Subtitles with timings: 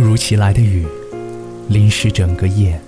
[0.00, 0.86] 突如其来的雨，
[1.68, 2.80] 淋湿整个夜。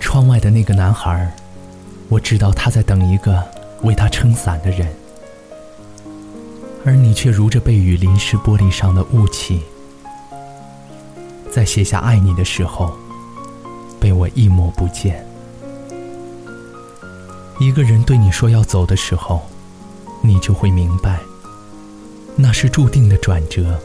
[0.00, 1.36] 窗外的那个男孩，
[2.08, 3.46] 我知道他在等一个
[3.82, 4.88] 为他撑伞的人，
[6.82, 9.60] 而你却如着被雨淋湿玻璃上的雾气，
[11.52, 12.96] 在写下爱你的时候，
[14.00, 15.22] 被我一抹不见。
[17.58, 19.42] 一个人对你说要走的时候，
[20.22, 21.20] 你就会明白，
[22.34, 23.78] 那是注定的转折。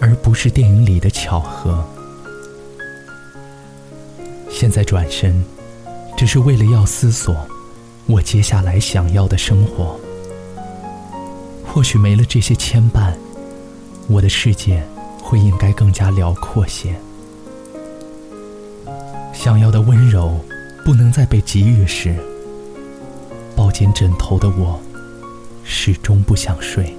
[0.00, 1.84] 而不是电影里的巧合。
[4.50, 5.44] 现在转身，
[6.16, 7.36] 只是为了要思索
[8.06, 9.98] 我接下来想要的生活。
[11.64, 13.12] 或许没了这些牵绊，
[14.08, 14.82] 我的世界
[15.22, 16.94] 会应该更加辽阔些。
[19.32, 20.40] 想要的温柔，
[20.84, 22.16] 不能再被给予时，
[23.54, 24.80] 抱紧枕头的我，
[25.62, 26.97] 始终不想睡。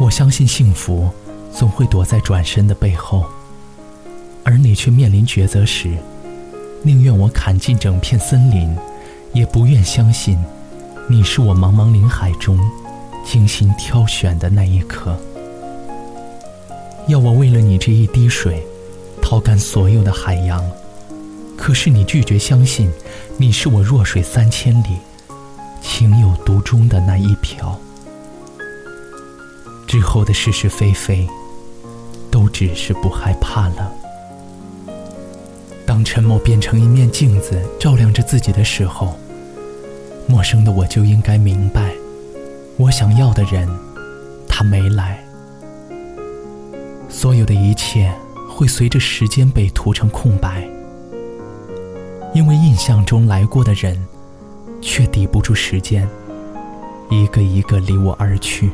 [0.00, 1.10] 我相信幸福
[1.52, 3.26] 总会躲在转身的背后，
[4.42, 5.94] 而你却面临抉择时，
[6.82, 8.74] 宁愿我砍尽整片森林，
[9.34, 10.38] 也不愿相信
[11.06, 12.58] 你是我茫茫林海中
[13.26, 15.14] 精心挑选的那一颗。
[17.06, 18.66] 要我为了你这一滴水，
[19.20, 20.64] 掏干所有的海洋，
[21.58, 22.90] 可是你拒绝相信
[23.36, 24.96] 你是我弱水三千里，
[25.82, 27.78] 情有独钟的那一瓢。
[29.90, 31.26] 之后的是是非非，
[32.30, 33.92] 都只是不害怕了。
[35.84, 39.18] 当沉默变成一面镜子，照亮着自己的时候，
[40.28, 41.92] 陌生的我就应该明白，
[42.76, 43.68] 我想要的人，
[44.46, 45.18] 他没来。
[47.08, 48.14] 所有的一切
[48.48, 50.70] 会随着时间被涂成空白，
[52.32, 54.00] 因为印象中来过的人，
[54.80, 56.08] 却抵不住时间，
[57.08, 58.70] 一个一个离我而去。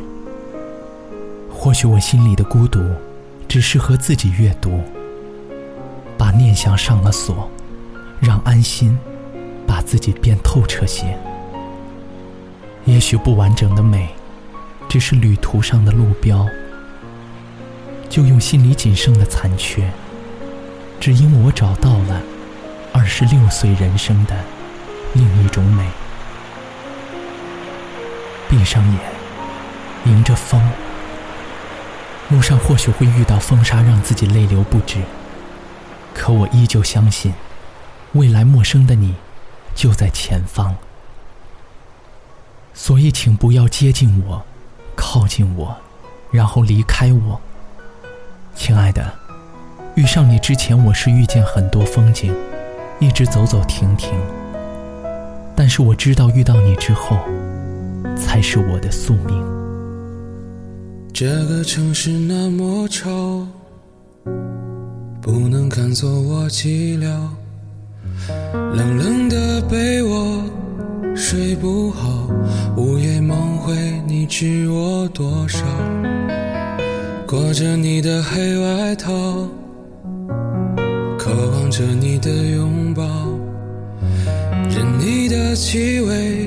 [1.58, 2.80] 或许我心里的孤独，
[3.48, 4.84] 只适合自己阅读。
[6.18, 7.50] 把念想上了锁，
[8.20, 8.96] 让安心
[9.66, 11.18] 把自己变透彻些。
[12.84, 14.10] 也许不完整的美，
[14.86, 16.46] 只是旅途上的路标。
[18.08, 19.90] 就用心里仅剩的残缺，
[21.00, 22.20] 只因我找到了
[22.92, 24.36] 二十六岁人生的
[25.14, 25.88] 另一种美。
[28.48, 29.00] 闭上眼，
[30.04, 30.62] 迎着风。
[32.30, 34.98] 路上或许会遇到风沙，让自己泪流不止。
[36.12, 37.32] 可我依旧相信，
[38.12, 39.14] 未来陌生的你
[39.74, 40.74] 就在前方。
[42.74, 44.44] 所以，请不要接近我，
[44.96, 45.76] 靠近我，
[46.30, 47.40] 然后离开我。
[48.54, 49.14] 亲爱的，
[49.94, 52.34] 遇上你之前，我是遇见很多风景，
[52.98, 54.12] 一直走走停停。
[55.54, 57.18] 但是我知道，遇到你之后，
[58.16, 59.65] 才是我的宿命。
[61.18, 63.08] 这个城市那么吵，
[65.22, 67.06] 不能看作我寂寥。
[68.52, 70.42] 冷冷的被窝，
[71.14, 72.28] 睡不好，
[72.76, 73.74] 午夜梦回，
[74.06, 75.64] 你知我多少？
[77.26, 79.10] 裹着你的黑外套，
[81.18, 83.02] 渴望着你的拥抱，
[84.68, 86.46] 任你的气味。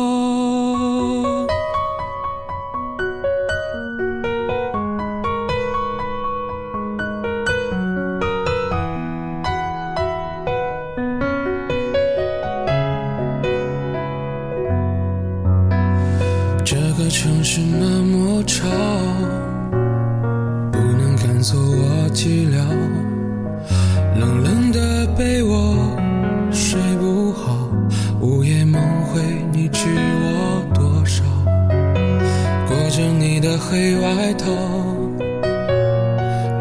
[33.41, 34.45] 的黑外套，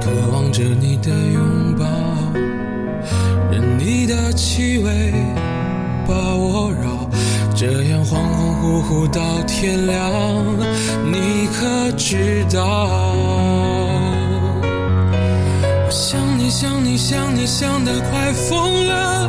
[0.00, 1.84] 渴望着你的拥抱，
[3.52, 5.12] 任你的气味
[6.08, 7.10] 把我绕，
[7.54, 10.10] 这样恍恍惚惚到天亮。
[11.12, 12.88] 你可知道？
[15.84, 19.28] 我想你想你想你想得快疯了，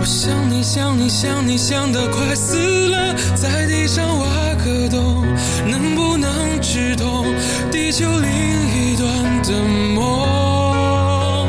[0.00, 4.26] 我想你想你想你想得快死了，在地上挖
[4.64, 5.24] 个洞，
[5.70, 6.19] 能不能
[6.72, 7.26] 直通
[7.72, 9.50] 地球另一端的
[9.92, 11.48] 梦？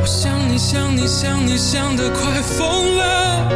[0.00, 3.50] 我想你想你想你想得快疯了，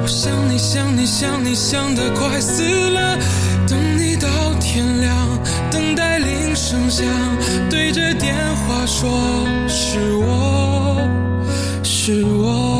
[0.00, 3.18] 我想你想你想你想得快死了，
[3.66, 4.28] 等你到
[4.60, 5.12] 天亮，
[5.72, 7.04] 等待铃声响，
[7.68, 9.10] 对着电话说
[9.66, 11.02] 是我
[11.82, 12.79] 是我。